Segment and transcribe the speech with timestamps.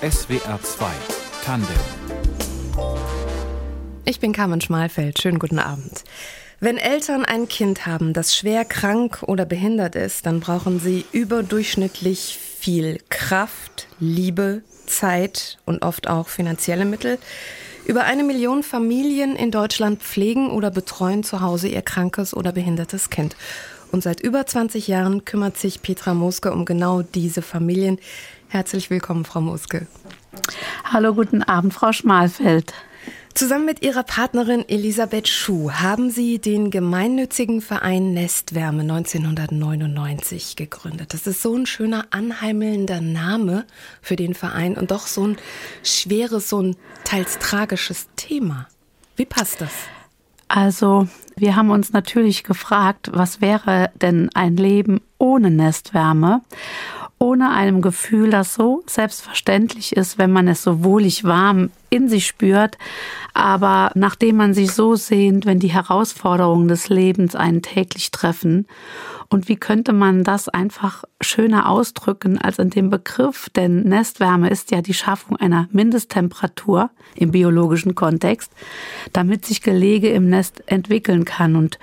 [0.00, 0.86] SWR 2
[1.44, 1.68] Tandem.
[4.06, 5.20] Ich bin Carmen Schmalfeld.
[5.20, 6.04] Schönen guten Abend.
[6.58, 12.38] Wenn Eltern ein Kind haben, das schwer krank oder behindert ist, dann brauchen sie überdurchschnittlich
[12.58, 17.18] viel Kraft, Liebe, Zeit und oft auch finanzielle Mittel.
[17.84, 23.10] Über eine Million Familien in Deutschland pflegen oder betreuen zu Hause ihr krankes oder behindertes
[23.10, 23.36] Kind.
[23.92, 27.98] Und seit über 20 Jahren kümmert sich Petra Moske um genau diese Familien.
[28.52, 29.86] Herzlich willkommen, Frau Moske.
[30.82, 32.74] Hallo, guten Abend, Frau Schmalfeld.
[33.32, 41.14] Zusammen mit ihrer Partnerin Elisabeth Schuh haben sie den gemeinnützigen Verein Nestwärme 1999 gegründet.
[41.14, 43.66] Das ist so ein schöner, anheimelnder Name
[44.02, 45.36] für den Verein und doch so ein
[45.84, 48.66] schweres, so ein teils tragisches Thema.
[49.14, 49.70] Wie passt das?
[50.48, 56.40] Also, wir haben uns natürlich gefragt, was wäre denn ein Leben ohne Nestwärme?
[57.20, 62.26] Ohne einem Gefühl, das so selbstverständlich ist, wenn man es so wohlig warm in sich
[62.26, 62.78] spürt,
[63.34, 68.66] aber nachdem man sich so sehnt, wenn die Herausforderungen des Lebens einen täglich treffen.
[69.32, 73.48] Und wie könnte man das einfach schöner ausdrücken als in dem Begriff?
[73.50, 78.52] Denn Nestwärme ist ja die Schaffung einer Mindesttemperatur im biologischen Kontext,
[79.12, 81.54] damit sich Gelege im Nest entwickeln kann.
[81.54, 81.78] Und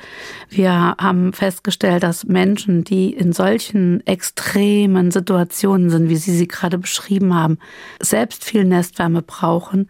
[0.49, 6.77] wir haben festgestellt, dass Menschen, die in solchen extremen Situationen sind, wie Sie sie gerade
[6.77, 7.59] beschrieben haben,
[8.01, 9.87] selbst viel Nestwärme brauchen,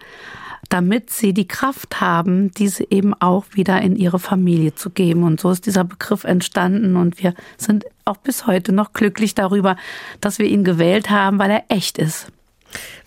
[0.70, 5.24] damit sie die Kraft haben, diese eben auch wieder in ihre Familie zu geben.
[5.24, 9.78] Und so ist dieser Begriff entstanden und wir sind auch bis heute noch glücklich darüber,
[10.22, 12.28] dass wir ihn gewählt haben, weil er echt ist.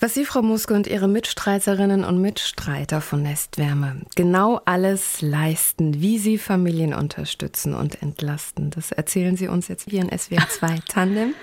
[0.01, 6.19] Was Sie, Frau Muske, und Ihre Mitstreiterinnen und Mitstreiter von Nestwärme genau alles leisten, wie
[6.19, 11.35] Sie Familien unterstützen und entlasten, das erzählen Sie uns jetzt hier in SWR 2 Tandem.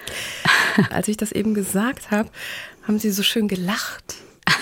[0.90, 2.30] Als ich das eben gesagt habe,
[2.88, 4.16] haben Sie so schön gelacht.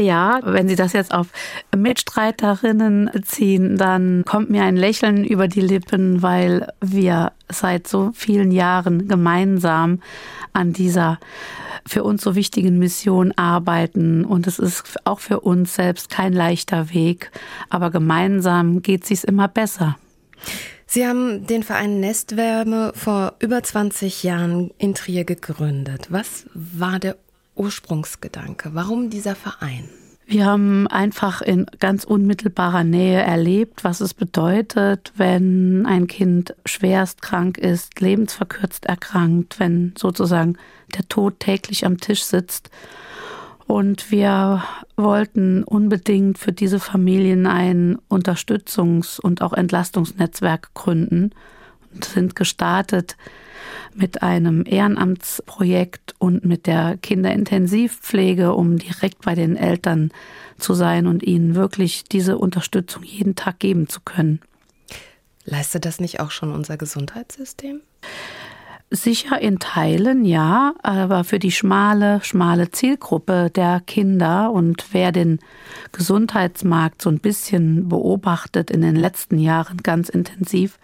[0.00, 1.26] Ja, wenn Sie das jetzt auf
[1.76, 8.50] Mitstreiterinnen ziehen, dann kommt mir ein Lächeln über die Lippen, weil wir seit so vielen
[8.50, 10.00] Jahren gemeinsam
[10.54, 11.18] an dieser
[11.86, 14.24] für uns so wichtigen Mission arbeiten.
[14.24, 17.30] Und es ist auch für uns selbst kein leichter Weg,
[17.68, 19.98] aber gemeinsam geht es sich immer besser.
[20.86, 26.06] Sie haben den Verein Nestwärme vor über 20 Jahren in Trier gegründet.
[26.08, 27.16] Was war der
[27.54, 28.70] Ursprungsgedanke?
[28.72, 29.88] Warum dieser Verein?
[30.30, 37.20] Wir haben einfach in ganz unmittelbarer Nähe erlebt, was es bedeutet, wenn ein Kind schwerst
[37.20, 40.56] krank ist, lebensverkürzt erkrankt, wenn sozusagen
[40.94, 42.70] der Tod täglich am Tisch sitzt.
[43.66, 44.62] Und wir
[44.96, 51.32] wollten unbedingt für diese Familien ein Unterstützungs- und auch Entlastungsnetzwerk gründen
[52.00, 53.16] sind gestartet
[53.94, 60.10] mit einem Ehrenamtsprojekt und mit der Kinderintensivpflege, um direkt bei den Eltern
[60.58, 64.40] zu sein und ihnen wirklich diese Unterstützung jeden Tag geben zu können.
[65.44, 67.80] Leistet das nicht auch schon unser Gesundheitssystem?
[68.92, 75.38] Sicher in Teilen, ja, aber für die schmale, schmale Zielgruppe der Kinder und wer den
[75.92, 80.80] Gesundheitsmarkt so ein bisschen beobachtet in den letzten Jahren ganz intensiv,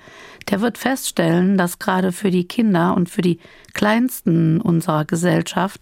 [0.49, 3.41] der wird feststellen, dass gerade für die Kinder und für die
[3.75, 5.81] Kleinsten unserer Gesellschaft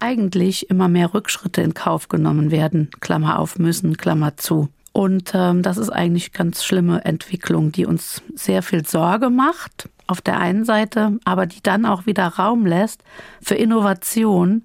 [0.00, 4.68] eigentlich immer mehr Rückschritte in Kauf genommen werden, Klammer auf müssen, Klammer zu.
[4.92, 10.20] Und ähm, das ist eigentlich ganz schlimme Entwicklung, die uns sehr viel Sorge macht auf
[10.20, 13.02] der einen Seite, aber die dann auch wieder Raum lässt
[13.40, 14.64] für Innovation.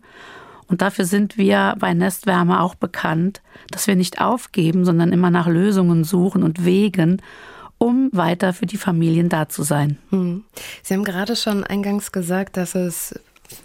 [0.68, 5.48] Und dafür sind wir bei Nestwärme auch bekannt, dass wir nicht aufgeben, sondern immer nach
[5.48, 7.22] Lösungen suchen und Wegen,
[7.78, 9.98] um weiter für die Familien da zu sein.
[10.10, 10.44] Hm.
[10.84, 13.18] Sie haben gerade schon eingangs gesagt, dass es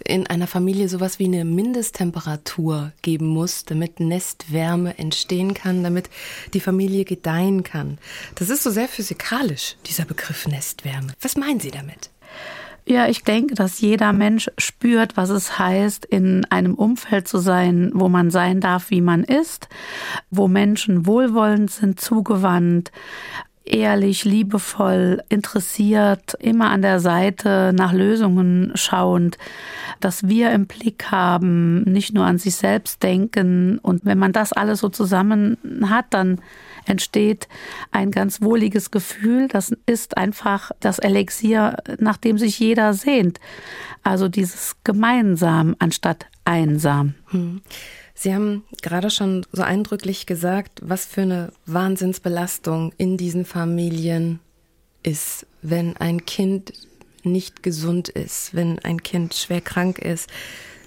[0.05, 6.09] in einer Familie sowas wie eine Mindesttemperatur geben muss, damit Nestwärme entstehen kann, damit
[6.53, 7.97] die Familie gedeihen kann.
[8.35, 11.13] Das ist so sehr physikalisch, dieser Begriff Nestwärme.
[11.21, 12.09] Was meinen Sie damit?
[12.85, 17.91] Ja, ich denke, dass jeder Mensch spürt, was es heißt, in einem Umfeld zu sein,
[17.93, 19.69] wo man sein darf, wie man ist,
[20.29, 22.91] wo Menschen wohlwollend sind, zugewandt,
[23.65, 29.37] ehrlich, liebevoll, interessiert, immer an der Seite nach Lösungen schauend,
[29.99, 33.79] dass wir im Blick haben, nicht nur an sich selbst denken.
[33.79, 35.57] Und wenn man das alles so zusammen
[35.89, 36.41] hat, dann
[36.85, 37.47] entsteht
[37.91, 39.47] ein ganz wohliges Gefühl.
[39.47, 43.39] Das ist einfach das Elixier, nach dem sich jeder sehnt.
[44.03, 47.15] Also dieses gemeinsam anstatt einsam.
[47.27, 47.61] Hm.
[48.15, 54.39] Sie haben gerade schon so eindrücklich gesagt, was für eine Wahnsinnsbelastung in diesen Familien
[55.01, 56.73] ist, wenn ein Kind
[57.23, 60.29] nicht gesund ist, wenn ein Kind schwer krank ist.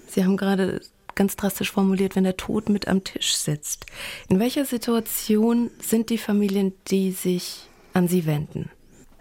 [0.09, 0.81] Sie haben gerade
[1.15, 3.87] ganz drastisch formuliert, wenn der Tod mit am Tisch sitzt.
[4.29, 8.71] In welcher Situation sind die Familien, die sich an Sie wenden?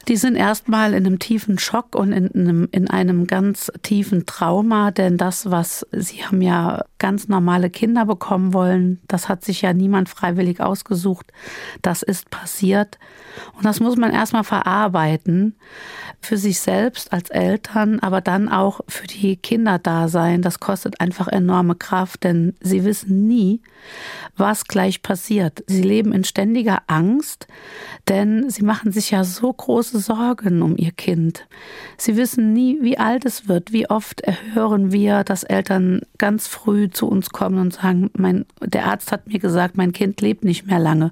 [0.07, 4.91] Die sind erstmal in einem tiefen Schock und in einem, in einem ganz tiefen Trauma,
[4.91, 9.73] denn das, was sie haben ja ganz normale Kinder bekommen wollen, das hat sich ja
[9.73, 11.31] niemand freiwillig ausgesucht.
[11.81, 12.99] Das ist passiert.
[13.53, 15.55] Und das muss man erstmal verarbeiten
[16.21, 20.41] für sich selbst als Eltern, aber dann auch für die Kinder da sein.
[20.41, 23.61] Das kostet einfach enorme Kraft, denn sie wissen nie,
[24.37, 25.63] was gleich passiert.
[25.67, 27.47] Sie leben in ständiger Angst,
[28.07, 29.53] denn sie machen sich ja so
[29.95, 31.47] große Sorgen um ihr Kind.
[31.97, 33.71] Sie wissen nie, wie alt es wird.
[33.71, 34.21] Wie oft
[34.53, 39.27] hören wir, dass Eltern ganz früh zu uns kommen und sagen, mein, der Arzt hat
[39.27, 41.11] mir gesagt, mein Kind lebt nicht mehr lange.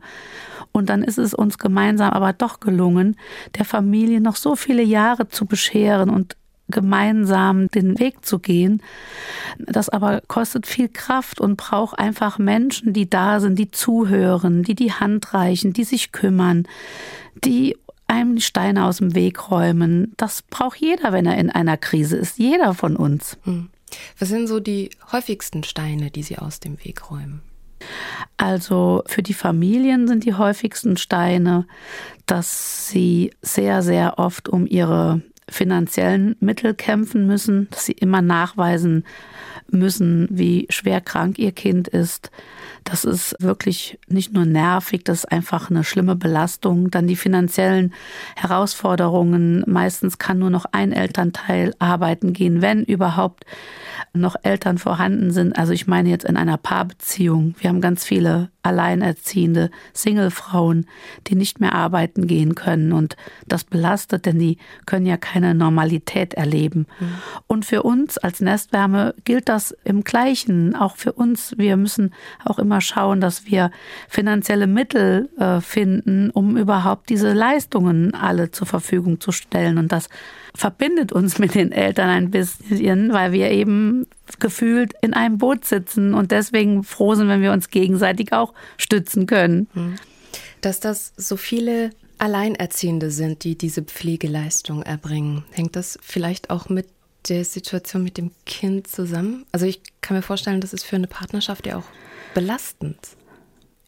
[0.73, 3.15] Und dann ist es uns gemeinsam aber doch gelungen,
[3.57, 6.35] der Familie noch so viele Jahre zu bescheren und
[6.69, 8.81] gemeinsam den Weg zu gehen.
[9.59, 14.75] Das aber kostet viel Kraft und braucht einfach Menschen, die da sind, die zuhören, die
[14.75, 16.67] die Hand reichen, die sich kümmern,
[17.45, 17.77] die
[18.13, 20.13] einem die Steine aus dem Weg räumen.
[20.17, 22.37] Das braucht jeder, wenn er in einer Krise ist.
[22.37, 23.37] Jeder von uns.
[23.43, 23.69] Hm.
[24.19, 27.41] Was sind so die häufigsten Steine, die Sie aus dem Weg räumen?
[28.37, 31.67] Also für die Familien sind die häufigsten Steine,
[32.25, 39.03] dass sie sehr, sehr oft um ihre finanziellen Mittel kämpfen müssen, dass sie immer nachweisen
[39.69, 42.31] müssen, wie schwer krank ihr Kind ist.
[42.83, 46.91] Das ist wirklich nicht nur nervig, das ist einfach eine schlimme Belastung.
[46.91, 47.93] Dann die finanziellen
[48.35, 49.63] Herausforderungen.
[49.67, 53.45] Meistens kann nur noch ein Elternteil arbeiten gehen, wenn überhaupt
[54.13, 55.57] noch Eltern vorhanden sind.
[55.57, 57.55] Also ich meine jetzt in einer Paarbeziehung.
[57.59, 60.85] Wir haben ganz viele alleinerziehende Singlefrauen,
[61.27, 62.91] die nicht mehr arbeiten gehen können.
[62.91, 63.15] Und
[63.47, 66.87] das belastet, denn die können ja keine Normalität erleben.
[66.99, 67.07] Mhm.
[67.47, 70.75] Und für uns als Nestwärme gilt das im Gleichen.
[70.75, 71.55] Auch für uns.
[71.57, 72.13] Wir müssen
[72.45, 73.71] auch immer schauen, dass wir
[74.07, 79.77] finanzielle Mittel äh, finden, um überhaupt diese Leistungen alle zur Verfügung zu stellen.
[79.77, 80.09] Und das
[80.55, 84.07] verbindet uns mit den Eltern ein bisschen, weil wir eben
[84.39, 89.27] gefühlt in einem Boot sitzen und deswegen froh sind, wenn wir uns gegenseitig auch stützen
[89.27, 89.67] können.
[89.73, 89.95] Hm.
[90.61, 91.91] Dass das so viele
[92.23, 96.87] Alleinerziehende sind, die diese Pflegeleistung erbringen, hängt das vielleicht auch mit
[97.27, 99.45] der Situation mit dem Kind zusammen?
[99.51, 101.83] Also ich kann mir vorstellen, das ist für eine Partnerschaft ja auch
[102.33, 102.97] belastend.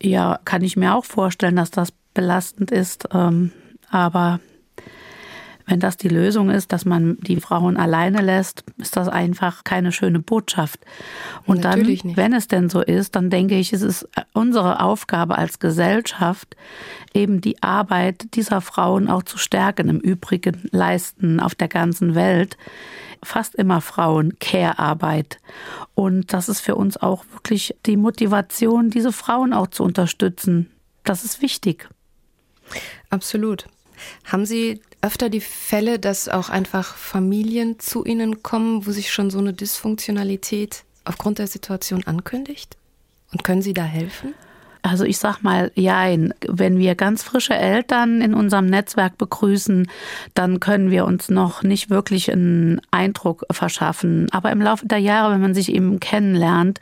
[0.01, 3.07] Ja, kann ich mir auch vorstellen, dass das belastend ist.
[3.13, 3.53] Ähm,
[3.89, 4.41] aber
[5.65, 9.91] wenn das die Lösung ist, dass man die Frauen alleine lässt, ist das einfach keine
[9.91, 10.79] schöne Botschaft.
[11.45, 12.17] Und Natürlich dann, nicht.
[12.17, 16.55] wenn es denn so ist, dann denke ich, es ist unsere Aufgabe als Gesellschaft,
[17.13, 19.89] eben die Arbeit dieser Frauen auch zu stärken.
[19.89, 22.57] Im Übrigen leisten auf der ganzen Welt
[23.23, 25.39] fast immer Frauen Care-Arbeit.
[25.95, 30.69] Und das ist für uns auch wirklich die Motivation, diese Frauen auch zu unterstützen.
[31.03, 31.89] Das ist wichtig.
[33.09, 33.65] Absolut.
[34.25, 39.29] Haben Sie öfter die Fälle, dass auch einfach Familien zu Ihnen kommen, wo sich schon
[39.29, 42.77] so eine Dysfunktionalität aufgrund der Situation ankündigt?
[43.31, 44.33] Und können Sie da helfen?
[44.85, 46.05] Also ich sag mal, ja,
[46.47, 49.87] wenn wir ganz frische Eltern in unserem Netzwerk begrüßen,
[50.35, 54.27] dann können wir uns noch nicht wirklich einen Eindruck verschaffen.
[54.31, 56.79] Aber im Laufe der Jahre, wenn man sich eben kennenlernt,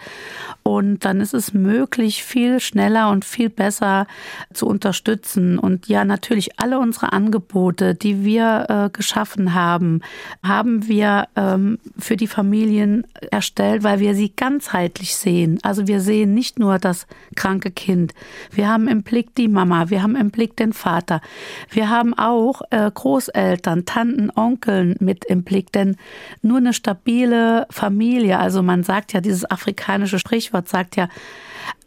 [0.63, 4.07] und dann ist es möglich, viel schneller und viel besser
[4.53, 5.59] zu unterstützen.
[5.59, 10.01] Und ja, natürlich alle unsere Angebote, die wir äh, geschaffen haben,
[10.41, 15.59] haben wir ähm, für die Familien erstellt, weil wir sie ganzheitlich sehen.
[15.63, 18.15] Also wir sehen nicht nur das kranke Kind, Kind.
[18.49, 21.21] Wir haben im Blick die Mama, wir haben im Blick den Vater.
[21.69, 25.95] Wir haben auch äh, Großeltern, Tanten, Onkeln mit im Blick, denn
[26.41, 31.07] nur eine stabile Familie, also man sagt ja, dieses afrikanische Sprichwort sagt ja,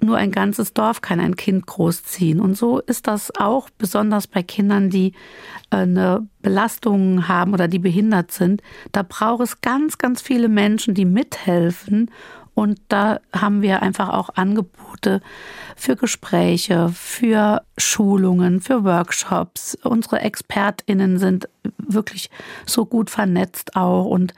[0.00, 2.40] nur ein ganzes Dorf kann ein Kind großziehen.
[2.40, 5.12] Und so ist das auch besonders bei Kindern, die
[5.70, 8.62] äh, eine Belastung haben oder die behindert sind.
[8.92, 12.12] Da braucht es ganz, ganz viele Menschen, die mithelfen
[12.56, 15.20] und da haben wir einfach auch Angebote
[15.76, 19.76] für Gespräche, für Schulungen, für Workshops.
[19.84, 22.30] Unsere Expertinnen sind wirklich
[22.64, 24.32] so gut vernetzt auch und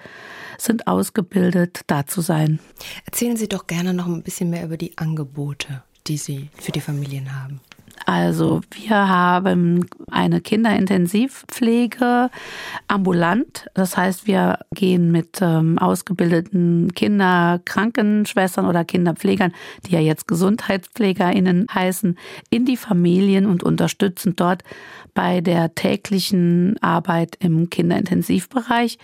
[0.59, 2.59] sind ausgebildet, da zu sein.
[3.07, 6.81] Erzählen Sie doch gerne noch ein bisschen mehr über die Angebote, die Sie für die
[6.81, 7.61] Familien haben.
[8.07, 12.31] Also wir haben eine Kinderintensivpflege
[12.87, 13.67] ambulant.
[13.75, 19.53] Das heißt, wir gehen mit ähm, ausgebildeten Kinderkrankenschwestern oder Kinderpflegern,
[19.87, 22.19] die ja jetzt Gesundheitspflegerinnen heißen,
[22.51, 24.63] in die Familien und unterstützen dort
[25.15, 28.99] bei der täglichen Arbeit im Kinderintensivbereich.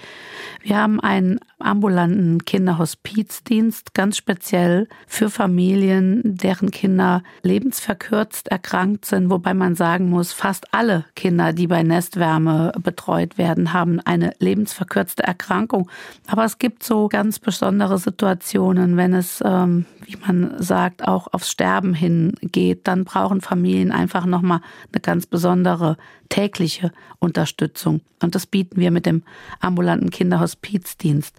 [0.63, 9.55] Wir haben ein ambulanten Kinderhospizdienst ganz speziell für Familien, deren Kinder lebensverkürzt erkrankt sind, wobei
[9.55, 15.91] man sagen muss, fast alle Kinder, die bei Nestwärme betreut werden, haben eine lebensverkürzte Erkrankung.
[16.27, 21.51] Aber es gibt so ganz besondere Situationen, wenn es, ähm, wie man sagt, auch aufs
[21.51, 24.61] Sterben hingeht, dann brauchen Familien einfach nochmal
[24.93, 25.97] eine ganz besondere
[26.29, 28.01] tägliche Unterstützung.
[28.23, 29.23] Und das bieten wir mit dem
[29.61, 31.35] ambulanten Kinderhospizdienst.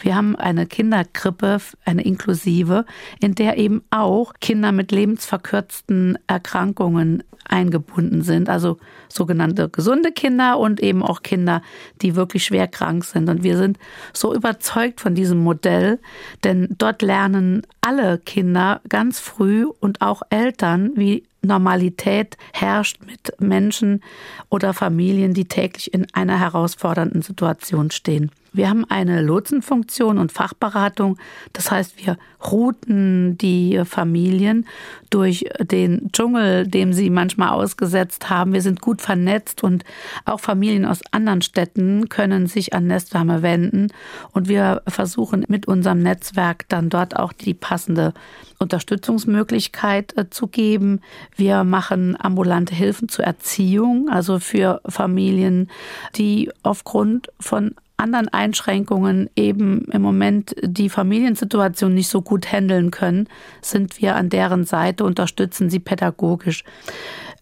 [0.00, 2.84] Wir haben eine Kinderkrippe, eine inklusive,
[3.20, 8.48] in der eben auch Kinder mit lebensverkürzten Erkrankungen eingebunden sind.
[8.48, 11.62] Also sogenannte gesunde Kinder und eben auch Kinder,
[12.02, 13.28] die wirklich schwer krank sind.
[13.28, 13.78] Und wir sind
[14.12, 15.98] so überzeugt von diesem Modell,
[16.44, 24.02] denn dort lernen alle Kinder ganz früh und auch Eltern, wie Normalität herrscht mit Menschen
[24.48, 28.32] oder Familien, die täglich in einer herausfordernden Situation stehen.
[28.56, 31.18] Wir haben eine Lotsenfunktion und Fachberatung.
[31.52, 32.16] Das heißt, wir
[32.50, 34.66] routen die Familien
[35.10, 38.52] durch den Dschungel, dem sie manchmal ausgesetzt haben.
[38.52, 39.84] Wir sind gut vernetzt und
[40.24, 43.88] auch Familien aus anderen Städten können sich an Nestwärme wenden.
[44.32, 48.14] Und wir versuchen mit unserem Netzwerk dann dort auch die passende
[48.58, 51.00] Unterstützungsmöglichkeit äh, zu geben.
[51.36, 55.70] Wir machen ambulante Hilfen zur Erziehung, also für Familien,
[56.16, 63.28] die aufgrund von anderen Einschränkungen eben im Moment die Familiensituation nicht so gut handeln können,
[63.62, 66.64] sind wir an deren Seite, unterstützen sie pädagogisch.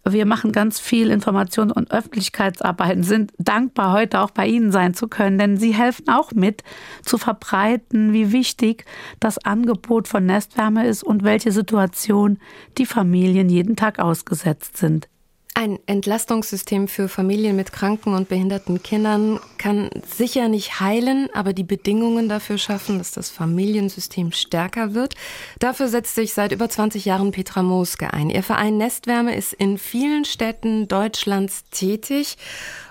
[0.07, 5.09] Wir machen ganz viel Information und Öffentlichkeitsarbeiten, sind dankbar, heute auch bei Ihnen sein zu
[5.09, 6.63] können, denn Sie helfen auch mit
[7.03, 8.85] zu verbreiten, wie wichtig
[9.19, 12.39] das Angebot von Nestwärme ist und welche Situation
[12.77, 15.09] die Familien jeden Tag ausgesetzt sind.
[15.57, 21.63] Ein Entlastungssystem für Familien mit kranken und behinderten Kindern kann sicher nicht heilen, aber die
[21.63, 25.15] Bedingungen dafür schaffen, dass das Familiensystem stärker wird.
[25.61, 28.31] Dafür setzt sich seit über 20 Jahren Petra Moske ein.
[28.31, 32.37] Ihr Verein Nestwärme ist in vielen Städten Deutschlands tätig.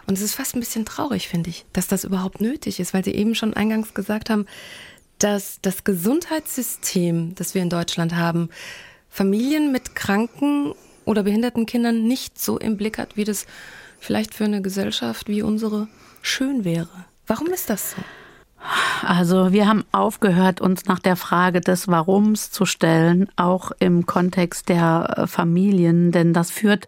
[0.08, 3.04] Und es ist fast ein bisschen traurig, finde ich, dass das überhaupt nötig ist, weil
[3.04, 4.46] Sie eben schon eingangs gesagt haben,
[5.20, 8.50] dass das Gesundheitssystem, das wir in Deutschland haben,
[9.10, 10.74] Familien mit kranken
[11.06, 13.46] oder behinderten Kindern nicht so im Blick hat, wie das
[14.00, 15.88] vielleicht für eine Gesellschaft wie unsere
[16.22, 17.06] schön wäre.
[17.28, 18.02] Warum ist das so?
[19.06, 24.70] Also wir haben aufgehört, uns nach der Frage des Warums zu stellen, auch im Kontext
[24.70, 26.88] der äh, Familien, denn das führt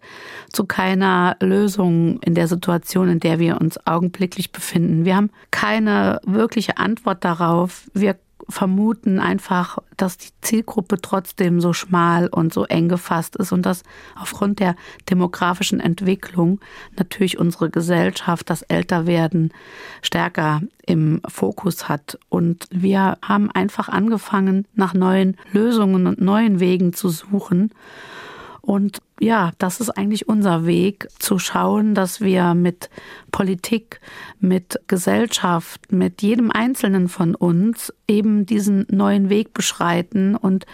[0.50, 5.04] zu keiner Lösung in der Situation, in der wir uns augenblicklich befinden.
[5.04, 7.90] Wir haben keine wirkliche Antwort darauf.
[7.92, 8.16] Wir
[8.48, 13.82] vermuten einfach, dass die Zielgruppe trotzdem so schmal und so eng gefasst ist und dass
[14.14, 14.76] aufgrund der
[15.10, 16.60] demografischen Entwicklung
[16.96, 19.52] natürlich unsere Gesellschaft das Älterwerden
[20.02, 22.18] stärker im Fokus hat.
[22.28, 27.72] Und wir haben einfach angefangen, nach neuen Lösungen und neuen Wegen zu suchen.
[28.66, 32.90] Und ja, das ist eigentlich unser Weg, zu schauen, dass wir mit
[33.30, 34.00] Politik,
[34.40, 40.66] mit Gesellschaft, mit jedem Einzelnen von uns eben diesen neuen Weg beschreiten und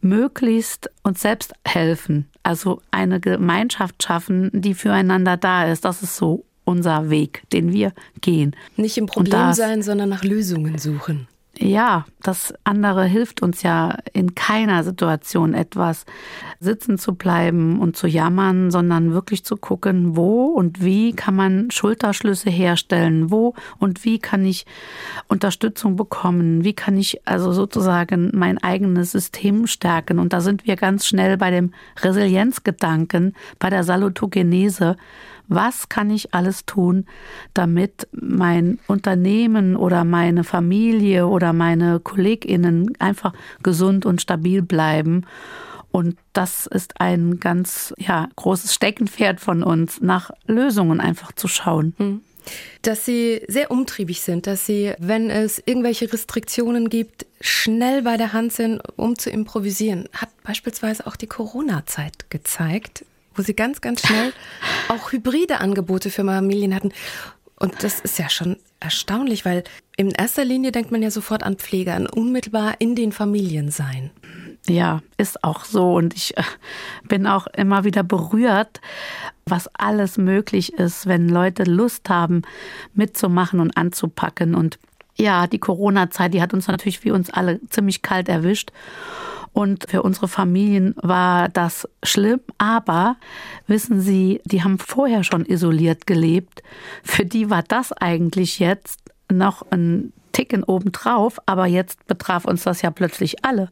[0.00, 2.28] möglichst uns selbst helfen.
[2.42, 5.84] Also eine Gemeinschaft schaffen, die füreinander da ist.
[5.84, 8.56] Das ist so unser Weg, den wir gehen.
[8.76, 11.28] Nicht im Problem sein, sondern nach Lösungen suchen
[11.60, 16.06] ja, das andere hilft uns ja in keiner Situation etwas
[16.60, 21.70] sitzen zu bleiben und zu jammern, sondern wirklich zu gucken, wo und wie kann man
[21.70, 24.66] Schulterschlüsse herstellen, wo und wie kann ich
[25.26, 30.18] Unterstützung bekommen, wie kann ich also sozusagen mein eigenes System stärken.
[30.20, 34.96] Und da sind wir ganz schnell bei dem Resilienzgedanken, bei der Salutogenese
[35.48, 37.06] was kann ich alles tun,
[37.54, 45.26] damit mein Unternehmen oder meine Familie oder meine Kolleginnen einfach gesund und stabil bleiben.
[45.90, 51.94] Und das ist ein ganz ja, großes Steckenpferd von uns, nach Lösungen einfach zu schauen.
[51.96, 52.20] Hm.
[52.82, 58.32] Dass sie sehr umtriebig sind, dass sie, wenn es irgendwelche Restriktionen gibt, schnell bei der
[58.32, 63.04] Hand sind, um zu improvisieren, hat beispielsweise auch die Corona-Zeit gezeigt
[63.38, 64.32] wo sie ganz, ganz schnell
[64.88, 66.92] auch hybride Angebote für Familien hatten.
[67.56, 69.64] Und das ist ja schon erstaunlich, weil
[69.96, 74.10] in erster Linie denkt man ja sofort an Pflege, an unmittelbar in den Familien sein.
[74.68, 75.94] Ja, ist auch so.
[75.94, 76.42] Und ich äh,
[77.08, 78.80] bin auch immer wieder berührt,
[79.46, 82.42] was alles möglich ist, wenn Leute Lust haben,
[82.94, 84.54] mitzumachen und anzupacken.
[84.54, 84.78] Und
[85.16, 88.70] ja, die Corona-Zeit, die hat uns natürlich wie uns alle ziemlich kalt erwischt.
[89.52, 92.40] Und für unsere Familien war das schlimm.
[92.58, 93.16] Aber
[93.66, 96.62] wissen Sie, die haben vorher schon isoliert gelebt.
[97.02, 99.00] Für die war das eigentlich jetzt
[99.30, 103.70] noch ein Ticken obendrauf, aber jetzt betraf uns das ja plötzlich alle.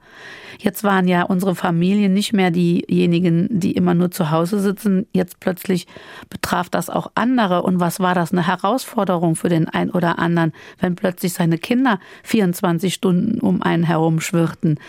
[0.58, 5.06] Jetzt waren ja unsere Familien nicht mehr diejenigen, die immer nur zu Hause sitzen.
[5.12, 5.86] Jetzt plötzlich
[6.28, 7.62] betraf das auch andere.
[7.62, 12.00] Und was war das eine Herausforderung für den einen oder anderen, wenn plötzlich seine Kinder
[12.24, 14.80] 24 Stunden um einen herum schwirrten?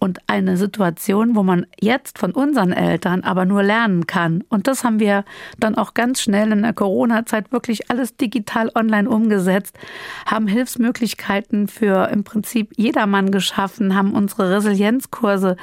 [0.00, 4.42] Und eine Situation, wo man jetzt von unseren Eltern aber nur lernen kann.
[4.48, 5.24] Und das haben wir
[5.60, 9.78] dann auch ganz schnell in der Corona-Zeit wirklich alles digital online umgesetzt,
[10.26, 11.19] haben Hilfsmöglichkeiten
[11.68, 15.56] für im Prinzip jedermann geschaffen, haben unsere Resilienzkurse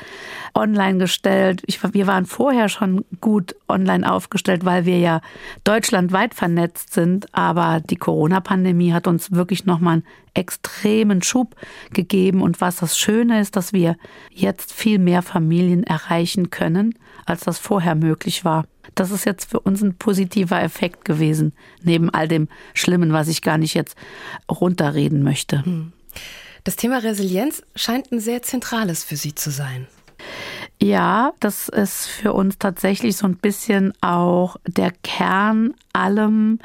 [0.54, 1.62] online gestellt.
[1.66, 5.22] Ich, wir waren vorher schon gut online aufgestellt, weil wir ja
[5.64, 7.34] deutschlandweit vernetzt sind.
[7.34, 11.56] Aber die Corona-Pandemie hat uns wirklich nochmal einen extremen Schub
[11.92, 12.42] gegeben.
[12.42, 13.98] Und was das Schöne ist, dass wir
[14.32, 16.94] jetzt viel mehr Familien erreichen können,
[17.26, 18.66] als das vorher möglich war.
[18.96, 23.42] Das ist jetzt für uns ein positiver Effekt gewesen, neben all dem Schlimmen, was ich
[23.42, 23.98] gar nicht jetzt
[24.50, 25.64] runterreden möchte.
[25.66, 25.94] Hm.
[26.64, 29.88] Das Thema Resilienz scheint ein sehr zentrales für Sie zu sein.
[30.82, 36.60] Ja, das ist für uns tatsächlich so ein bisschen auch der Kern allem,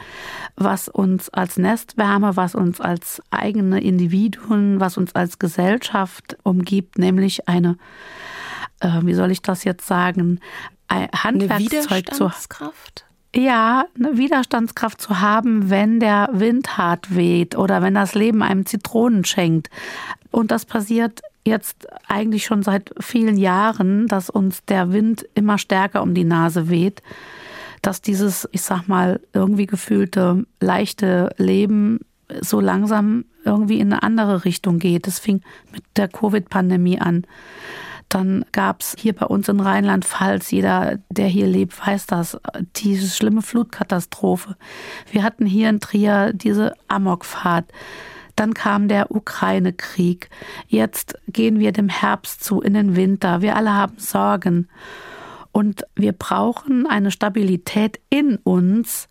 [0.55, 7.49] was uns als Nestwärme, was uns als eigene Individuen, was uns als Gesellschaft umgibt, nämlich
[7.49, 7.79] eine,
[8.81, 10.41] äh, wie soll ich das jetzt sagen,
[11.13, 12.31] Handwerkszeug zu
[13.35, 18.67] ja, eine Widerstandskraft zu haben, wenn der Wind hart weht oder wenn das Leben einem
[18.67, 19.71] Zitronen schenkt.
[20.31, 26.03] Und das passiert jetzt eigentlich schon seit vielen Jahren, dass uns der Wind immer stärker
[26.03, 27.03] um die Nase weht,
[27.81, 32.01] dass dieses, ich sag mal, irgendwie gefühlte leichte Leben
[32.41, 35.07] so langsam irgendwie in eine andere Richtung geht.
[35.07, 37.27] Das fing mit der Covid-Pandemie an.
[38.13, 42.39] Dann gab es hier bei uns in Rheinland-Pfalz, jeder, der hier lebt, weiß das,
[42.77, 44.55] diese schlimme Flutkatastrophe.
[45.11, 47.65] Wir hatten hier in Trier diese Amokfahrt.
[48.37, 50.29] Dann kam der Ukraine-Krieg.
[50.69, 53.41] Jetzt gehen wir dem Herbst zu, in den Winter.
[53.41, 54.69] Wir alle haben Sorgen.
[55.53, 59.07] Und wir brauchen eine Stabilität in uns,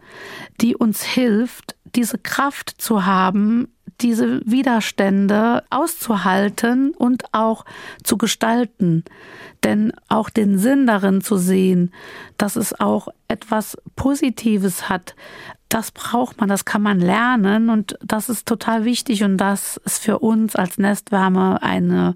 [0.60, 3.68] die uns hilft, diese Kraft zu haben,
[4.02, 7.66] diese Widerstände auszuhalten und auch
[8.04, 9.04] zu gestalten.
[9.64, 11.92] Denn auch den Sinn darin zu sehen,
[12.38, 15.16] dass es auch etwas Positives hat,
[15.74, 20.04] das braucht man, das kann man lernen und das ist total wichtig und das ist
[20.04, 22.16] für uns als Nestwärme eine,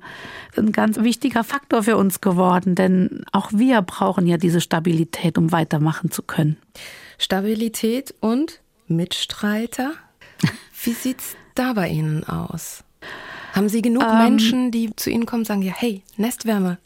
[0.57, 5.53] ein ganz wichtiger Faktor für uns geworden, denn auch wir brauchen ja diese Stabilität, um
[5.53, 6.57] weitermachen zu können.
[7.17, 9.93] Stabilität und Mitstreiter?
[10.83, 12.83] Wie sieht's da bei Ihnen aus?
[13.53, 16.77] Haben Sie genug ähm, Menschen, die zu Ihnen kommen und sagen, ja, hey, Nestwärme,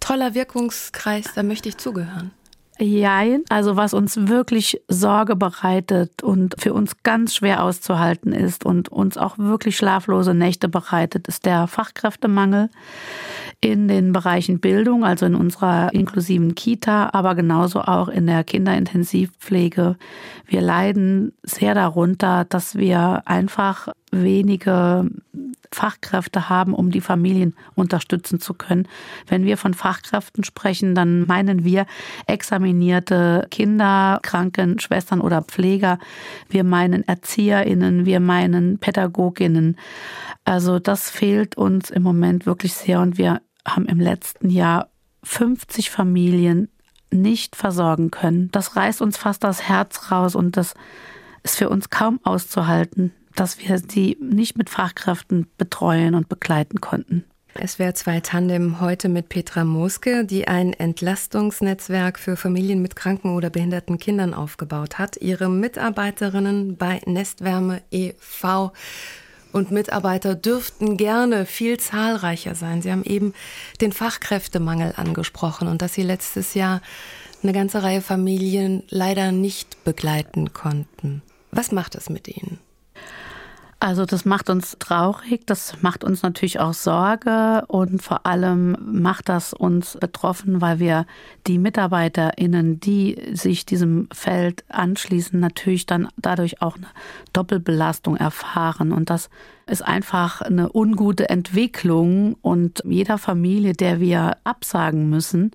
[0.00, 2.30] toller Wirkungskreis, da möchte ich zugehören?
[2.78, 3.44] Jein.
[3.50, 9.16] Also was uns wirklich Sorge bereitet und für uns ganz schwer auszuhalten ist und uns
[9.16, 12.70] auch wirklich schlaflose Nächte bereitet, ist der Fachkräftemangel
[13.60, 19.96] in den Bereichen Bildung, also in unserer inklusiven Kita, aber genauso auch in der Kinderintensivpflege.
[20.46, 25.08] Wir leiden sehr darunter, dass wir einfach wenige
[25.74, 28.88] Fachkräfte haben, um die Familien unterstützen zu können.
[29.26, 31.86] Wenn wir von Fachkräften sprechen, dann meinen wir
[32.26, 35.98] examinierte Kinder, Krankenschwestern oder Pfleger.
[36.48, 39.76] Wir meinen ErzieherInnen, wir meinen PädagogInnen.
[40.44, 44.88] Also das fehlt uns im Moment wirklich sehr und wir haben im letzten Jahr
[45.24, 46.68] 50 Familien
[47.10, 48.50] nicht versorgen können.
[48.52, 50.74] Das reißt uns fast das Herz raus und das
[51.42, 57.24] ist für uns kaum auszuhalten dass wir sie nicht mit Fachkräften betreuen und begleiten konnten.
[57.56, 63.30] Es wäre zwei Tandem heute mit Petra Moske, die ein Entlastungsnetzwerk für Familien mit kranken
[63.36, 65.16] oder behinderten Kindern aufgebaut hat.
[65.18, 68.72] Ihre Mitarbeiterinnen bei Nestwärme e.V.
[69.52, 72.82] und Mitarbeiter dürften gerne viel zahlreicher sein.
[72.82, 73.34] Sie haben eben
[73.80, 76.82] den Fachkräftemangel angesprochen und dass Sie letztes Jahr
[77.44, 81.22] eine ganze Reihe Familien leider nicht begleiten konnten.
[81.52, 82.58] Was macht es mit Ihnen?
[83.84, 89.28] Also das macht uns traurig, das macht uns natürlich auch Sorge und vor allem macht
[89.28, 91.04] das uns betroffen, weil wir
[91.46, 96.86] die Mitarbeiterinnen, die sich diesem Feld anschließen, natürlich dann dadurch auch eine
[97.34, 98.90] Doppelbelastung erfahren.
[98.90, 99.28] Und das
[99.66, 105.50] ist einfach eine ungute Entwicklung und jeder Familie, der wir absagen müssen,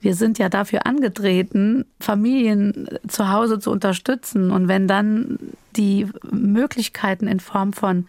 [0.00, 4.50] wir sind ja dafür angetreten, Familien zu Hause zu unterstützen.
[4.50, 5.38] Und wenn dann
[5.76, 8.06] die Möglichkeiten in Form von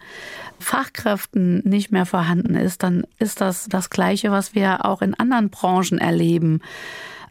[0.58, 5.50] Fachkräften nicht mehr vorhanden ist, dann ist das das Gleiche, was wir auch in anderen
[5.50, 6.60] Branchen erleben.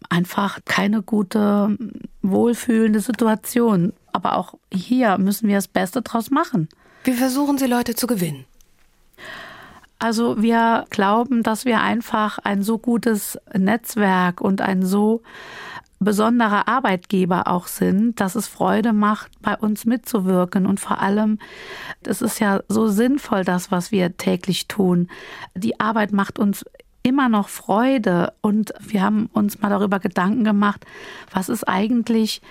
[0.09, 1.77] Einfach keine gute,
[2.21, 3.93] wohlfühlende Situation.
[4.11, 6.69] Aber auch hier müssen wir das Beste draus machen.
[7.03, 8.45] Wie versuchen Sie Leute zu gewinnen?
[10.01, 15.21] Also wir glauben, dass wir einfach ein so gutes Netzwerk und ein so
[15.99, 20.65] besonderer Arbeitgeber auch sind, dass es Freude macht, bei uns mitzuwirken.
[20.65, 21.37] Und vor allem,
[22.03, 25.07] es ist ja so sinnvoll, das, was wir täglich tun.
[25.53, 26.65] Die Arbeit macht uns
[27.03, 30.83] immer noch Freude und wir haben uns mal darüber Gedanken gemacht,
[31.31, 32.41] was ist eigentlich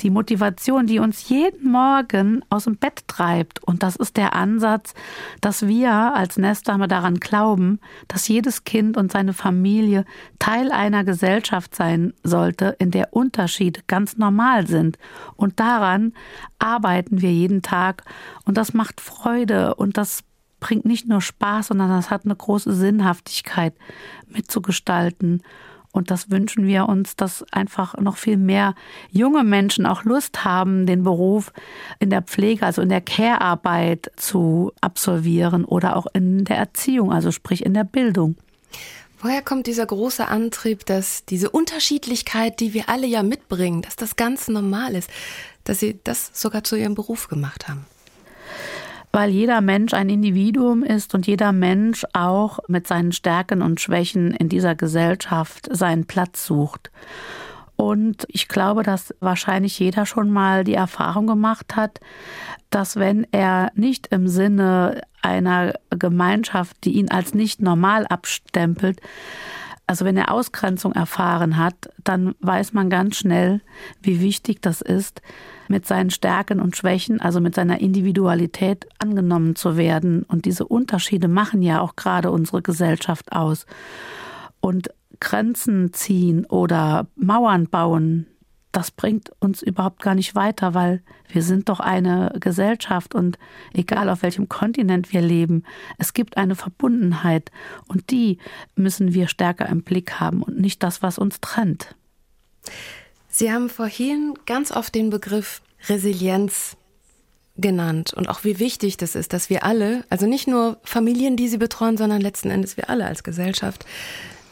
[0.00, 3.62] die Motivation, die uns jeden Morgen aus dem Bett treibt.
[3.62, 4.94] Und das ist der Ansatz,
[5.40, 10.04] dass wir als Nestdame daran glauben, dass jedes Kind und seine Familie
[10.38, 14.98] Teil einer Gesellschaft sein sollte, in der Unterschiede ganz normal sind.
[15.36, 16.12] Und daran
[16.58, 18.02] arbeiten wir jeden Tag.
[18.44, 20.24] Und das macht Freude und das
[20.60, 23.74] bringt nicht nur Spaß, sondern das hat eine große Sinnhaftigkeit
[24.28, 25.42] mitzugestalten.
[25.94, 28.74] Und das wünschen wir uns, dass einfach noch viel mehr
[29.12, 31.52] junge Menschen auch Lust haben, den Beruf
[32.00, 37.30] in der Pflege, also in der Care-Arbeit zu absolvieren oder auch in der Erziehung, also
[37.30, 38.34] sprich in der Bildung.
[39.20, 44.16] Woher kommt dieser große Antrieb, dass diese Unterschiedlichkeit, die wir alle ja mitbringen, dass das
[44.16, 45.08] ganz normal ist,
[45.62, 47.86] dass Sie das sogar zu Ihrem Beruf gemacht haben?
[49.14, 54.32] Weil jeder Mensch ein Individuum ist und jeder Mensch auch mit seinen Stärken und Schwächen
[54.32, 56.90] in dieser Gesellschaft seinen Platz sucht.
[57.76, 62.00] Und ich glaube, dass wahrscheinlich jeder schon mal die Erfahrung gemacht hat,
[62.70, 69.00] dass wenn er nicht im Sinne einer Gemeinschaft, die ihn als nicht normal abstempelt,
[69.86, 73.60] also wenn er Ausgrenzung erfahren hat, dann weiß man ganz schnell,
[74.02, 75.22] wie wichtig das ist,
[75.68, 80.22] mit seinen Stärken und Schwächen, also mit seiner Individualität angenommen zu werden.
[80.24, 83.66] Und diese Unterschiede machen ja auch gerade unsere Gesellschaft aus.
[84.60, 88.26] Und Grenzen ziehen oder Mauern bauen,
[88.74, 93.38] das bringt uns überhaupt gar nicht weiter, weil wir sind doch eine Gesellschaft und
[93.72, 95.62] egal auf welchem Kontinent wir leben,
[95.96, 97.52] es gibt eine Verbundenheit
[97.86, 98.38] und die
[98.74, 101.94] müssen wir stärker im Blick haben und nicht das, was uns trennt.
[103.36, 106.76] Sie haben vorhin ganz oft den Begriff Resilienz
[107.56, 111.48] genannt und auch wie wichtig das ist, dass wir alle, also nicht nur Familien, die
[111.48, 113.86] Sie betreuen, sondern letzten Endes wir alle als Gesellschaft,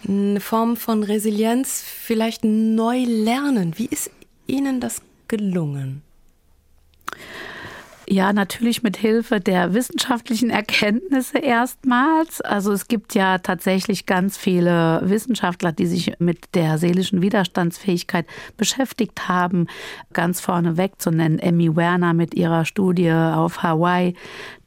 [0.09, 3.75] eine Form von Resilienz vielleicht neu lernen.
[3.77, 4.11] Wie ist
[4.49, 6.03] Ihnen das gelungen?
[8.09, 12.41] Ja, natürlich mit Hilfe der wissenschaftlichen Erkenntnisse erstmals.
[12.41, 19.29] Also es gibt ja tatsächlich ganz viele Wissenschaftler, die sich mit der seelischen Widerstandsfähigkeit beschäftigt
[19.29, 19.69] haben.
[20.13, 24.15] Ganz vorneweg zu nennen Emmy Werner mit ihrer Studie auf Hawaii,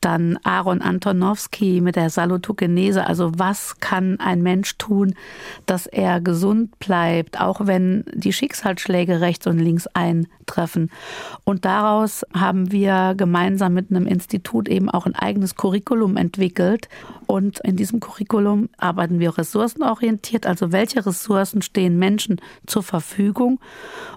[0.06, 3.08] dann Aaron Antonowski mit der Salutogenese.
[3.08, 5.16] Also was kann ein Mensch tun,
[5.66, 10.92] dass er gesund bleibt, auch wenn die Schicksalsschläge rechts und links eintreffen.
[11.44, 16.88] Und daraus haben wir gemeinsam mit einem Institut eben auch ein eigenes Curriculum entwickelt.
[17.26, 23.60] Und in diesem Curriculum arbeiten wir ressourcenorientiert, also welche Ressourcen stehen Menschen zur Verfügung.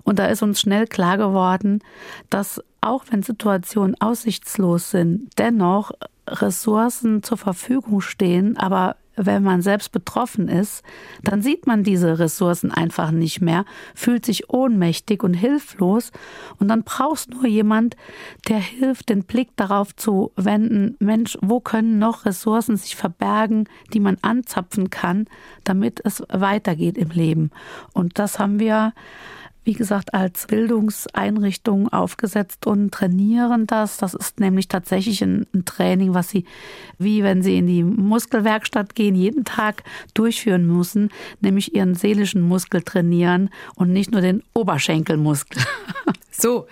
[0.03, 1.81] Und da ist uns schnell klar geworden,
[2.29, 5.93] dass auch wenn Situationen aussichtslos sind, dennoch
[6.27, 10.85] Ressourcen zur Verfügung stehen, aber wenn man selbst betroffen ist,
[11.23, 16.13] dann sieht man diese Ressourcen einfach nicht mehr, fühlt sich ohnmächtig und hilflos
[16.59, 17.97] und dann brauchst nur jemand,
[18.49, 24.01] der hilft, den Blick darauf zu wenden, Mensch, wo können noch Ressourcen sich verbergen, die
[24.01, 25.27] man anzapfen kann,
[25.65, 27.51] damit es weitergeht im Leben.
[27.93, 28.93] Und das haben wir
[29.69, 33.99] wie gesagt, als Bildungseinrichtung aufgesetzt und trainieren das.
[33.99, 36.47] Das ist nämlich tatsächlich ein, ein, Training, was Sie,
[36.97, 41.11] wie wenn Sie in die Muskelwerkstatt gehen, jeden Tag durchführen müssen,
[41.43, 45.63] nämlich Ihren seelischen Muskel trainieren und nicht nur den Oberschenkelmuskel.
[46.31, 46.69] So,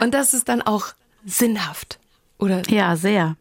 [0.00, 0.94] und das ist dann auch
[1.26, 1.98] sinnhaft,
[2.38, 2.62] oder?
[2.70, 3.36] Ja, sehr.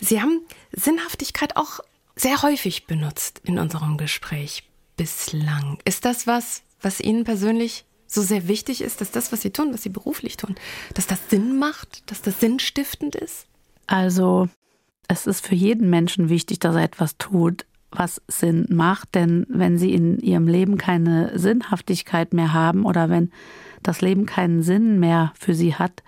[0.00, 0.40] Sie haben
[0.70, 1.80] Sinnhaftigkeit auch
[2.14, 4.62] sehr häufig benutzt in unserem Gespräch
[4.96, 5.80] bislang.
[5.84, 9.72] Ist das was, was Ihnen persönlich so sehr wichtig ist, dass das, was sie tun,
[9.72, 10.56] was sie beruflich tun,
[10.94, 13.46] dass das Sinn macht, dass das sinnstiftend ist?
[13.86, 14.48] Also,
[15.06, 19.78] es ist für jeden Menschen wichtig, dass er etwas tut, was Sinn macht, denn wenn
[19.78, 23.30] sie in ihrem Leben keine Sinnhaftigkeit mehr haben oder wenn
[23.82, 26.02] das Leben keinen Sinn mehr für sie hat,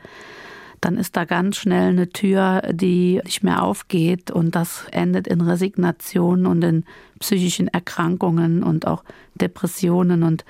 [0.80, 4.30] dann ist da ganz schnell eine Tür, die nicht mehr aufgeht.
[4.30, 6.84] Und das endet in Resignation und in
[7.18, 10.22] psychischen Erkrankungen und auch Depressionen.
[10.22, 10.44] Und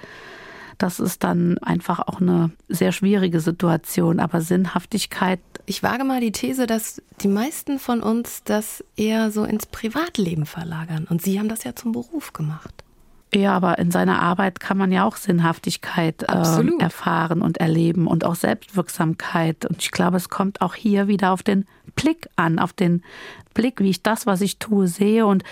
[0.82, 4.18] das ist dann einfach auch eine sehr schwierige Situation.
[4.18, 5.40] Aber Sinnhaftigkeit.
[5.66, 10.46] Ich wage mal die These, dass die meisten von uns das eher so ins Privatleben
[10.46, 11.06] verlagern.
[11.08, 12.84] Und Sie haben das ja zum Beruf gemacht.
[13.32, 18.24] Ja, aber in seiner Arbeit kann man ja auch Sinnhaftigkeit äh, erfahren und erleben und
[18.24, 19.66] auch Selbstwirksamkeit.
[19.66, 21.64] Und ich glaube, es kommt auch hier wieder auf den
[21.94, 23.04] Blick an, auf den
[23.54, 25.26] Blick, wie ich das, was ich tue, sehe.
[25.26, 25.44] Und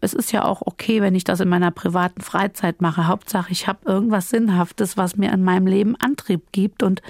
[0.00, 3.06] es ist ja auch okay, wenn ich das in meiner privaten Freizeit mache.
[3.06, 7.00] Hauptsache, ich habe irgendwas Sinnhaftes, was mir in meinem Leben Antrieb gibt und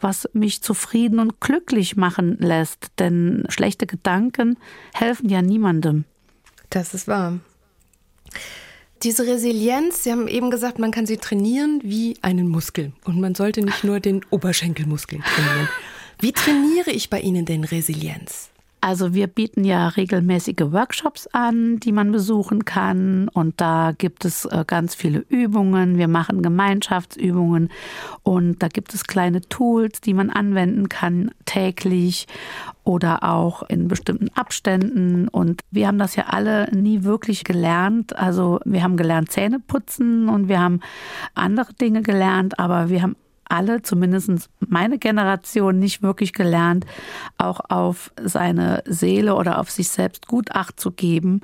[0.00, 2.88] was mich zufrieden und glücklich machen lässt.
[2.98, 4.58] Denn schlechte Gedanken
[4.94, 6.06] helfen ja niemandem.
[6.70, 7.38] Das ist wahr.
[9.02, 12.92] Diese Resilienz, Sie haben eben gesagt, man kann sie trainieren wie einen Muskel.
[13.04, 15.68] Und man sollte nicht nur den Oberschenkelmuskel trainieren.
[16.18, 18.50] Wie trainiere ich bei Ihnen denn Resilienz?
[18.82, 23.28] Also wir bieten ja regelmäßige Workshops an, die man besuchen kann.
[23.28, 25.98] Und da gibt es äh, ganz viele Übungen.
[25.98, 27.70] Wir machen Gemeinschaftsübungen
[28.22, 32.26] und da gibt es kleine Tools, die man anwenden kann täglich
[32.84, 35.28] oder auch in bestimmten Abständen.
[35.28, 38.16] Und wir haben das ja alle nie wirklich gelernt.
[38.16, 40.80] Also wir haben gelernt Zähne putzen und wir haben
[41.34, 43.16] andere Dinge gelernt, aber wir haben
[43.50, 46.86] alle, zumindest meine Generation, nicht wirklich gelernt,
[47.38, 51.40] auch auf seine Seele oder auf sich selbst gut Acht zu geben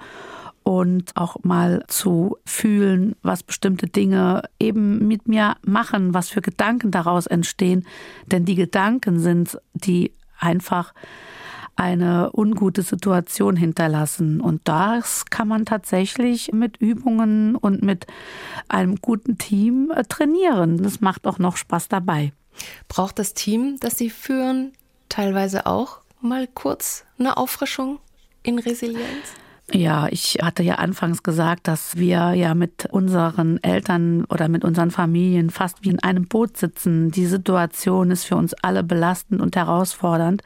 [0.63, 6.91] und auch mal zu fühlen, was bestimmte Dinge eben mit mir machen, was für Gedanken
[6.91, 7.87] daraus entstehen.
[8.27, 10.93] Denn die Gedanken sind die einfach
[11.77, 14.41] eine ungute Situation hinterlassen.
[14.41, 18.07] Und das kann man tatsächlich mit Übungen und mit
[18.69, 20.83] einem guten Team äh, trainieren.
[20.83, 22.33] Das macht auch noch Spaß dabei.
[22.89, 24.73] Braucht das Team, das Sie führen,
[25.11, 27.99] teilweise auch mal kurz eine Auffrischung
[28.43, 29.35] in Resilienz?
[29.73, 34.93] Ja, ich hatte ja anfangs gesagt, dass wir ja mit unseren Eltern oder mit unseren
[34.93, 37.11] Familien fast wie in einem Boot sitzen.
[37.11, 40.43] Die Situation ist für uns alle belastend und herausfordernd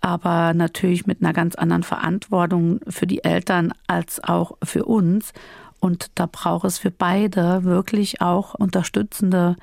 [0.00, 5.32] aber natürlich mit einer ganz anderen Verantwortung für die Eltern als auch für uns.
[5.78, 9.56] Und da braucht es für beide wirklich auch unterstützende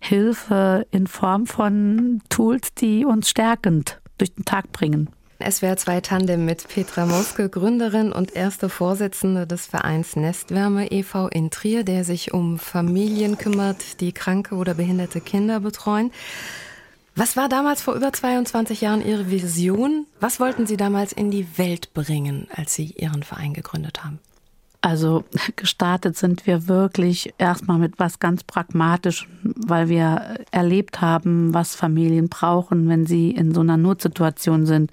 [0.00, 5.10] Hilfe in Form von Tools, die uns stärkend durch den Tag bringen.
[5.48, 11.28] SWR 2 Tandem mit Petra Moske, Gründerin und erste Vorsitzende des Vereins Nestwärme e.V.
[11.28, 16.12] in Trier, der sich um Familien kümmert, die kranke oder behinderte Kinder betreuen.
[17.16, 20.06] Was war damals vor über 22 Jahren Ihre Vision?
[20.20, 24.20] Was wollten Sie damals in die Welt bringen, als Sie Ihren Verein gegründet haben?
[24.80, 25.24] Also
[25.56, 32.28] gestartet sind wir wirklich erstmal mit was ganz pragmatisch, weil wir erlebt haben, was Familien
[32.28, 34.90] brauchen, wenn sie in so einer Notsituation sind.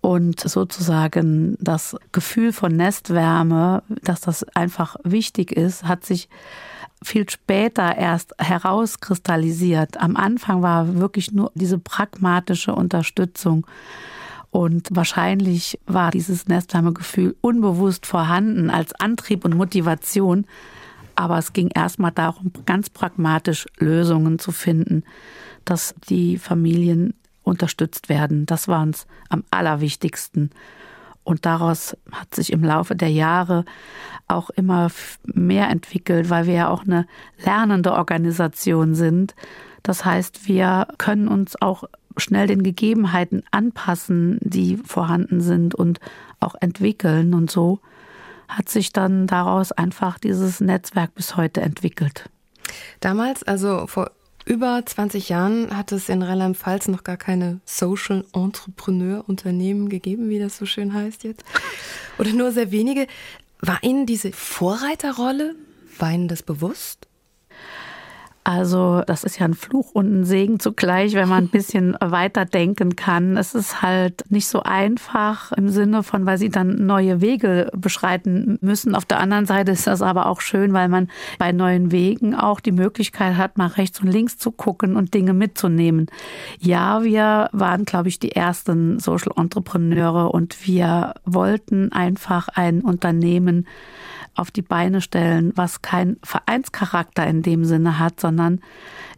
[0.00, 6.28] Und sozusagen das Gefühl von Nestwärme, dass das einfach wichtig ist, hat sich
[7.02, 10.00] viel später erst herauskristallisiert.
[10.00, 13.66] Am Anfang war wirklich nur diese pragmatische Unterstützung.
[14.50, 20.46] Und wahrscheinlich war dieses Nestwärmegefühl unbewusst vorhanden als Antrieb und Motivation.
[21.14, 25.04] Aber es ging erstmal darum, ganz pragmatisch Lösungen zu finden,
[25.64, 28.46] dass die Familien unterstützt werden.
[28.46, 30.50] Das war uns am allerwichtigsten.
[31.24, 33.64] Und daraus hat sich im Laufe der Jahre
[34.28, 34.88] auch immer
[35.24, 37.06] mehr entwickelt, weil wir ja auch eine
[37.44, 39.34] lernende Organisation sind.
[39.82, 41.84] Das heißt, wir können uns auch
[42.16, 46.00] schnell den Gegebenheiten anpassen, die vorhanden sind und
[46.40, 47.34] auch entwickeln.
[47.34, 47.80] Und so
[48.48, 52.28] hat sich dann daraus einfach dieses Netzwerk bis heute entwickelt.
[53.00, 54.10] Damals, also vor
[54.44, 60.38] über 20 Jahren hat es in Rheinland-Pfalz noch gar keine Social Entrepreneur Unternehmen gegeben, wie
[60.38, 61.44] das so schön heißt jetzt.
[62.18, 63.06] Oder nur sehr wenige.
[63.60, 65.54] War Ihnen diese Vorreiterrolle,
[65.98, 67.06] war Ihnen das bewusst?
[68.44, 72.44] Also das ist ja ein Fluch und ein Segen zugleich, wenn man ein bisschen weiter
[72.44, 73.36] denken kann.
[73.36, 78.58] Es ist halt nicht so einfach im Sinne von, weil sie dann neue Wege beschreiten
[78.60, 78.96] müssen.
[78.96, 82.58] Auf der anderen Seite ist das aber auch schön, weil man bei neuen Wegen auch
[82.58, 86.06] die Möglichkeit hat, mal rechts und links zu gucken und Dinge mitzunehmen.
[86.58, 93.66] Ja, wir waren, glaube ich, die ersten Social Entrepreneure und wir wollten einfach ein Unternehmen,
[94.34, 98.60] auf die Beine stellen, was kein Vereinscharakter in dem Sinne hat, sondern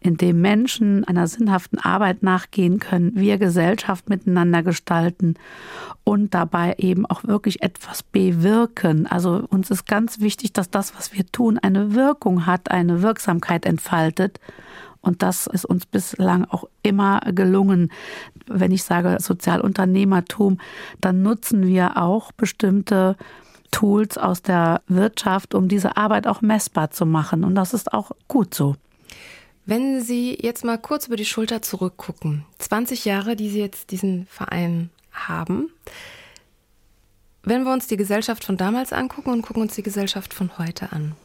[0.01, 5.35] in dem Menschen einer sinnhaften Arbeit nachgehen können, wir Gesellschaft miteinander gestalten
[6.05, 9.07] und dabei eben auch wirklich etwas bewirken.
[9.07, 13.65] Also uns ist ganz wichtig, dass das, was wir tun, eine Wirkung hat, eine Wirksamkeit
[13.65, 14.41] entfaltet.
[15.01, 17.91] Und das ist uns bislang auch immer gelungen.
[18.47, 20.59] Wenn ich sage Sozialunternehmertum,
[21.01, 23.17] dann nutzen wir auch bestimmte
[23.75, 27.43] Tools aus der Wirtschaft, um diese Arbeit auch messbar zu machen.
[27.43, 28.77] Und das ist auch gut so.
[29.67, 34.27] Wenn Sie jetzt mal kurz über die Schulter zurückgucken, 20 Jahre, die Sie jetzt diesen
[34.27, 35.71] Verein haben,
[37.43, 40.93] wenn wir uns die Gesellschaft von damals angucken und gucken uns die Gesellschaft von heute
[40.93, 41.17] an,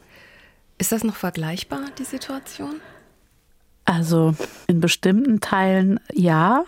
[0.76, 2.80] Ist das noch vergleichbar, die Situation?
[3.84, 4.34] Also
[4.66, 6.64] in bestimmten Teilen ja,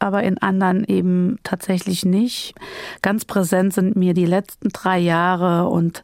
[0.00, 2.54] aber in anderen eben tatsächlich nicht.
[3.02, 6.02] Ganz präsent sind mir die letzten drei Jahre und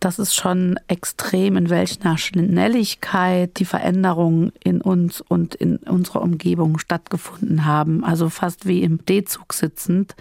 [0.00, 6.78] das ist schon extrem, in welcher Schnelligkeit die Veränderungen in uns und in unserer Umgebung
[6.78, 8.04] stattgefunden haben.
[8.04, 10.14] Also fast wie im D-Zug sitzend,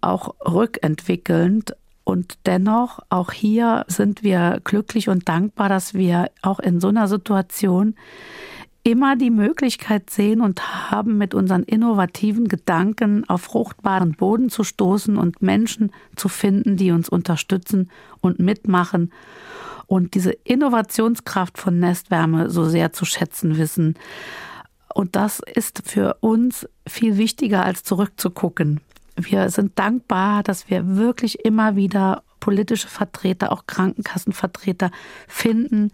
[0.00, 1.76] auch rückentwickelnd.
[2.02, 7.06] Und dennoch, auch hier sind wir glücklich und dankbar, dass wir auch in so einer
[7.06, 7.94] Situation
[8.82, 15.16] immer die Möglichkeit sehen und haben, mit unseren innovativen Gedanken auf fruchtbaren Boden zu stoßen
[15.16, 17.90] und Menschen zu finden, die uns unterstützen
[18.20, 19.12] und mitmachen
[19.90, 23.96] und diese Innovationskraft von Nestwärme so sehr zu schätzen wissen.
[24.94, 28.80] Und das ist für uns viel wichtiger als zurückzugucken.
[29.16, 34.90] Wir sind dankbar, dass wir wirklich immer wieder politische Vertreter, auch Krankenkassenvertreter
[35.28, 35.92] finden,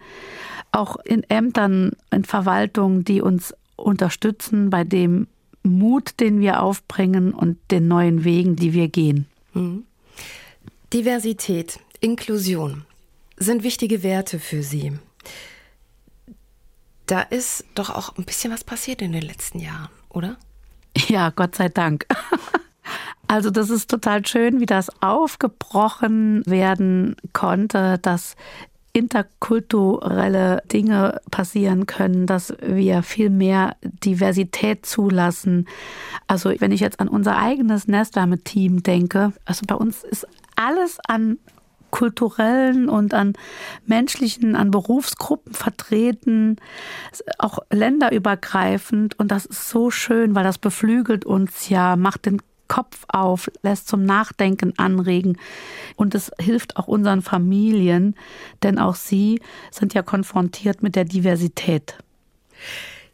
[0.73, 5.27] auch in Ämtern, in Verwaltungen, die uns unterstützen bei dem
[5.63, 9.27] Mut, den wir aufbringen und den neuen Wegen, die wir gehen.
[9.53, 9.85] Mhm.
[10.93, 12.85] Diversität, Inklusion
[13.37, 14.93] sind wichtige Werte für Sie.
[17.07, 20.39] Da ist doch auch ein bisschen was passiert in den letzten Jahren, oder?
[21.09, 22.07] Ja, Gott sei Dank.
[23.29, 28.37] Also das ist total schön, wie das aufgebrochen werden konnte, dass
[28.97, 35.69] interkulturelle Dinge passieren können, dass wir viel mehr Diversität zulassen.
[36.27, 41.39] Also wenn ich jetzt an unser eigenes Nestwärme-Team denke, also bei uns ist alles an
[41.91, 43.35] kulturellen und an
[43.85, 46.57] menschlichen, an Berufsgruppen vertreten,
[47.39, 49.19] auch länderübergreifend.
[49.19, 53.89] Und das ist so schön, weil das beflügelt uns ja, macht den Kopf auf, lässt
[53.89, 55.39] zum Nachdenken anregen.
[55.97, 58.15] Und es hilft auch unseren Familien,
[58.63, 61.97] denn auch sie sind ja konfrontiert mit der Diversität.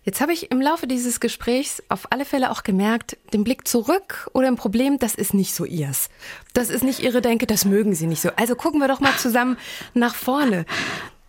[0.04, 4.28] Jetzt habe ich im Laufe dieses Gesprächs auf alle Fälle auch gemerkt, den Blick zurück
[4.32, 6.08] oder ein Problem, das ist nicht so ihrs.
[6.54, 8.30] Das ist nicht ihre Denke, das mögen sie nicht so.
[8.34, 9.56] Also gucken wir doch mal zusammen
[9.94, 10.66] nach vorne.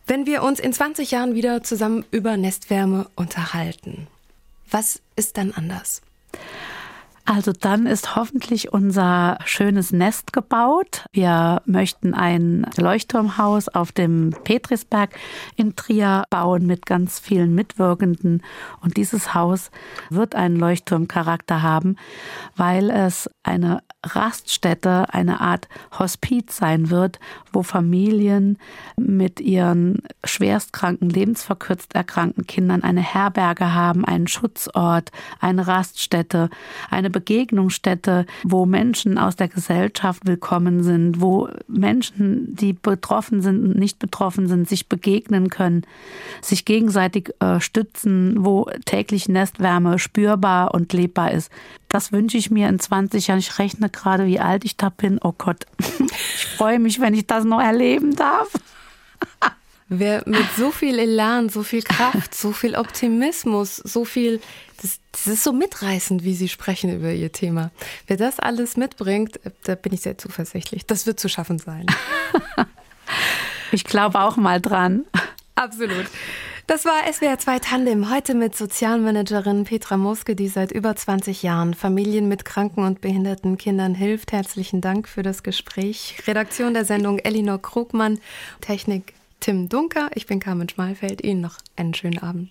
[0.08, 4.08] Wenn wir uns in 20 Jahren wieder zusammen über Nestwärme unterhalten,
[4.72, 6.02] was ist dann anders?
[7.26, 11.06] Also dann ist hoffentlich unser schönes Nest gebaut.
[11.14, 15.18] Wir möchten ein Leuchtturmhaus auf dem Petrisberg
[15.56, 18.44] in Trier bauen mit ganz vielen Mitwirkenden.
[18.82, 19.72] Und dieses Haus
[20.10, 21.96] wird einen Leuchtturmcharakter haben,
[22.58, 27.20] weil es eine Raststätte, eine Art Hospiz sein wird,
[27.52, 28.58] wo Familien
[28.98, 36.50] mit ihren schwerstkranken, lebensverkürzt erkrankten Kindern eine Herberge haben, einen Schutzort, eine Raststätte,
[36.90, 43.78] eine Begegnungsstätte, wo Menschen aus der Gesellschaft willkommen sind, wo Menschen, die betroffen sind und
[43.78, 45.86] nicht betroffen sind, sich begegnen können,
[46.42, 51.52] sich gegenseitig äh, stützen, wo täglich Nestwärme spürbar und lebbar ist.
[51.94, 53.38] Das wünsche ich mir in 20 Jahren.
[53.38, 55.20] Ich rechne gerade, wie alt ich da bin.
[55.22, 55.68] Oh Gott,
[56.00, 58.52] ich freue mich, wenn ich das noch erleben darf.
[59.90, 64.42] Wer mit so viel Elan, so viel Kraft, so viel Optimismus, so viel,
[64.82, 67.70] das, das, ist so mitreißend, wie Sie sprechen über Ihr Thema.
[68.08, 70.88] Wer das alles mitbringt, da bin ich sehr zuversichtlich.
[70.88, 71.86] Das wird zu schaffen sein.
[73.72, 75.06] Ich glaube auch mal dran.
[75.56, 76.06] Absolut.
[76.66, 78.10] Das war SWR 2 Tandem.
[78.10, 83.58] Heute mit Sozialmanagerin Petra Moske, die seit über 20 Jahren Familien mit kranken und behinderten
[83.58, 84.32] Kindern hilft.
[84.32, 86.16] Herzlichen Dank für das Gespräch.
[86.26, 88.18] Redaktion der Sendung Elinor Krugmann.
[88.62, 90.10] Technik Tim Dunker.
[90.16, 91.22] Ich bin Carmen Schmalfeld.
[91.22, 92.42] Ihnen noch einen schönen Abend.